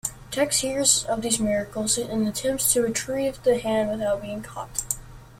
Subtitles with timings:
[0.31, 4.97] Tex hears of these miracles, and attempts to retrieve the hand without being caught.